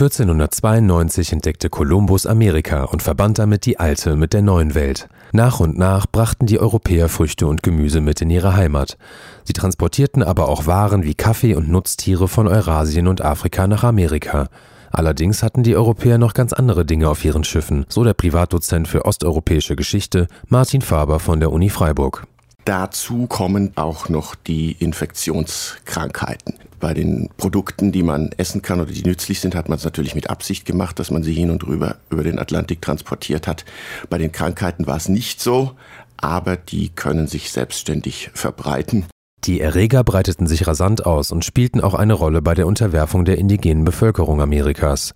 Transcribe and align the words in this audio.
1492 0.00 1.30
entdeckte 1.30 1.68
Kolumbus 1.68 2.24
Amerika 2.24 2.84
und 2.84 3.02
verband 3.02 3.38
damit 3.38 3.66
die 3.66 3.78
alte 3.78 4.16
mit 4.16 4.32
der 4.32 4.40
neuen 4.40 4.74
Welt. 4.74 5.10
Nach 5.32 5.60
und 5.60 5.76
nach 5.76 6.06
brachten 6.06 6.46
die 6.46 6.58
Europäer 6.58 7.10
Früchte 7.10 7.46
und 7.46 7.62
Gemüse 7.62 8.00
mit 8.00 8.22
in 8.22 8.30
ihre 8.30 8.56
Heimat. 8.56 8.96
Sie 9.44 9.52
transportierten 9.52 10.22
aber 10.22 10.48
auch 10.48 10.64
Waren 10.64 11.02
wie 11.02 11.14
Kaffee 11.14 11.54
und 11.54 11.68
Nutztiere 11.68 12.28
von 12.28 12.48
Eurasien 12.48 13.08
und 13.08 13.20
Afrika 13.20 13.66
nach 13.66 13.84
Amerika. 13.84 14.48
Allerdings 14.90 15.42
hatten 15.42 15.64
die 15.64 15.76
Europäer 15.76 16.16
noch 16.16 16.32
ganz 16.32 16.54
andere 16.54 16.86
Dinge 16.86 17.10
auf 17.10 17.22
ihren 17.22 17.44
Schiffen, 17.44 17.84
so 17.90 18.02
der 18.02 18.14
Privatdozent 18.14 18.88
für 18.88 19.04
osteuropäische 19.04 19.76
Geschichte 19.76 20.28
Martin 20.48 20.80
Faber 20.80 21.20
von 21.20 21.40
der 21.40 21.52
Uni 21.52 21.68
Freiburg. 21.68 22.26
Dazu 22.64 23.26
kommen 23.26 23.72
auch 23.76 24.08
noch 24.08 24.34
die 24.34 24.72
Infektionskrankheiten. 24.78 26.54
Bei 26.80 26.94
den 26.94 27.28
Produkten, 27.36 27.92
die 27.92 28.02
man 28.02 28.30
essen 28.38 28.62
kann 28.62 28.80
oder 28.80 28.90
die 28.90 29.02
nützlich 29.02 29.40
sind, 29.40 29.54
hat 29.54 29.68
man 29.68 29.76
es 29.76 29.84
natürlich 29.84 30.14
mit 30.14 30.30
Absicht 30.30 30.64
gemacht, 30.64 30.98
dass 30.98 31.10
man 31.10 31.22
sie 31.22 31.34
hin 31.34 31.50
und 31.50 31.66
rüber 31.66 31.96
über 32.08 32.24
den 32.24 32.38
Atlantik 32.38 32.80
transportiert 32.80 33.46
hat. 33.46 33.66
Bei 34.08 34.16
den 34.16 34.32
Krankheiten 34.32 34.86
war 34.86 34.96
es 34.96 35.10
nicht 35.10 35.42
so, 35.42 35.72
aber 36.16 36.56
die 36.56 36.88
können 36.88 37.26
sich 37.26 37.52
selbstständig 37.52 38.30
verbreiten. 38.32 39.04
Die 39.44 39.60
Erreger 39.60 40.04
breiteten 40.04 40.46
sich 40.46 40.66
rasant 40.66 41.06
aus 41.06 41.32
und 41.32 41.44
spielten 41.44 41.80
auch 41.80 41.94
eine 41.94 42.14
Rolle 42.14 42.42
bei 42.42 42.54
der 42.54 42.66
Unterwerfung 42.66 43.24
der 43.24 43.38
indigenen 43.38 43.84
Bevölkerung 43.84 44.40
Amerikas. 44.40 45.14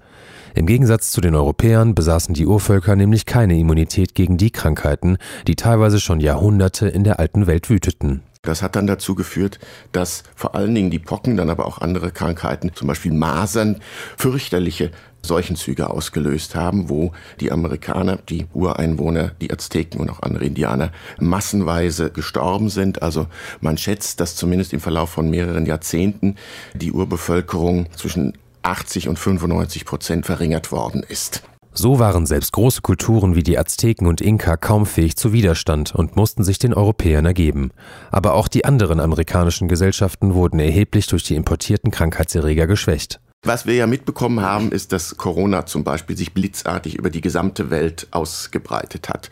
Im 0.54 0.66
Gegensatz 0.66 1.10
zu 1.10 1.20
den 1.20 1.34
Europäern 1.34 1.94
besaßen 1.94 2.34
die 2.34 2.46
Urvölker 2.46 2.94
nämlich 2.94 3.26
keine 3.26 3.58
Immunität 3.58 4.14
gegen 4.14 4.36
die 4.36 4.50
Krankheiten, 4.50 5.16
die 5.46 5.56
teilweise 5.56 5.98
schon 5.98 6.20
Jahrhunderte 6.20 6.88
in 6.88 7.04
der 7.04 7.18
alten 7.18 7.46
Welt 7.46 7.68
wüteten. 7.68 8.22
Das 8.44 8.62
hat 8.62 8.76
dann 8.76 8.86
dazu 8.86 9.14
geführt, 9.14 9.58
dass 9.92 10.22
vor 10.36 10.54
allen 10.54 10.74
Dingen 10.74 10.90
die 10.90 10.98
Pocken, 10.98 11.36
dann 11.36 11.50
aber 11.50 11.66
auch 11.66 11.80
andere 11.80 12.10
Krankheiten, 12.10 12.72
zum 12.74 12.88
Beispiel 12.88 13.12
Masern, 13.12 13.80
fürchterliche 14.16 14.90
Seuchenzüge 15.24 15.90
ausgelöst 15.90 16.54
haben, 16.54 16.88
wo 16.88 17.12
die 17.40 17.50
Amerikaner, 17.50 18.18
die 18.28 18.46
Ureinwohner, 18.52 19.32
die 19.40 19.50
Azteken 19.50 20.00
und 20.00 20.10
auch 20.10 20.22
andere 20.22 20.44
Indianer 20.44 20.92
massenweise 21.18 22.10
gestorben 22.10 22.68
sind. 22.68 23.02
Also 23.02 23.26
man 23.60 23.78
schätzt, 23.78 24.20
dass 24.20 24.36
zumindest 24.36 24.72
im 24.72 24.80
Verlauf 24.80 25.10
von 25.10 25.30
mehreren 25.30 25.66
Jahrzehnten 25.66 26.36
die 26.74 26.92
Urbevölkerung 26.92 27.86
zwischen 27.96 28.34
80 28.62 29.08
und 29.08 29.18
95 29.18 29.84
Prozent 29.84 30.26
verringert 30.26 30.72
worden 30.72 31.02
ist. 31.02 31.42
So 31.76 31.98
waren 31.98 32.24
selbst 32.24 32.52
große 32.52 32.82
Kulturen 32.82 33.34
wie 33.34 33.42
die 33.42 33.58
Azteken 33.58 34.06
und 34.06 34.20
Inka 34.20 34.56
kaum 34.56 34.86
fähig 34.86 35.16
zu 35.16 35.32
Widerstand 35.32 35.92
und 35.92 36.14
mussten 36.14 36.44
sich 36.44 36.60
den 36.60 36.72
Europäern 36.72 37.26
ergeben. 37.26 37.72
Aber 38.12 38.34
auch 38.34 38.46
die 38.46 38.64
anderen 38.64 39.00
amerikanischen 39.00 39.66
Gesellschaften 39.66 40.34
wurden 40.34 40.60
erheblich 40.60 41.08
durch 41.08 41.24
die 41.24 41.34
importierten 41.34 41.90
Krankheitserreger 41.90 42.68
geschwächt. 42.68 43.20
Was 43.42 43.66
wir 43.66 43.74
ja 43.74 43.88
mitbekommen 43.88 44.40
haben, 44.40 44.70
ist, 44.70 44.92
dass 44.92 45.16
Corona 45.16 45.66
zum 45.66 45.82
Beispiel 45.82 46.16
sich 46.16 46.32
blitzartig 46.32 46.94
über 46.94 47.10
die 47.10 47.20
gesamte 47.20 47.70
Welt 47.70 48.06
ausgebreitet 48.12 49.08
hat. 49.08 49.30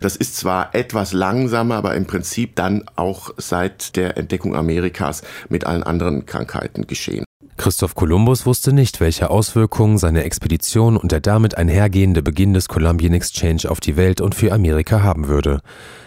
Das 0.00 0.16
ist 0.16 0.36
zwar 0.36 0.74
etwas 0.74 1.12
langsamer, 1.12 1.76
aber 1.76 1.94
im 1.94 2.06
Prinzip 2.06 2.56
dann 2.56 2.84
auch 2.96 3.30
seit 3.36 3.94
der 3.94 4.16
Entdeckung 4.16 4.56
Amerikas 4.56 5.22
mit 5.48 5.64
allen 5.66 5.84
anderen 5.84 6.26
Krankheiten 6.26 6.88
geschehen. 6.88 7.24
Christoph 7.60 7.94
Kolumbus 7.94 8.46
wusste 8.46 8.72
nicht, 8.72 9.00
welche 9.00 9.28
Auswirkungen 9.28 9.98
seine 9.98 10.24
Expedition 10.24 10.96
und 10.96 11.12
der 11.12 11.20
damit 11.20 11.58
einhergehende 11.58 12.22
Beginn 12.22 12.54
des 12.54 12.68
Columbian 12.68 13.12
Exchange 13.12 13.68
auf 13.68 13.80
die 13.80 13.98
Welt 13.98 14.22
und 14.22 14.34
für 14.34 14.54
Amerika 14.54 15.02
haben 15.02 15.28
würde. 15.28 15.60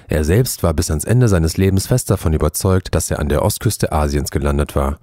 Er 0.08 0.24
selbst 0.24 0.64
war 0.64 0.74
bis 0.74 0.90
ans 0.90 1.04
Ende 1.04 1.28
seines 1.28 1.56
Lebens 1.56 1.86
fest 1.86 2.10
davon 2.10 2.34
überzeugt, 2.34 2.96
dass 2.96 3.12
er 3.12 3.20
an 3.20 3.30
der 3.30 3.44
Ostküste 3.44 3.92
Asiens 3.92 4.32
gelandet 4.32 4.76
war. 4.76 4.98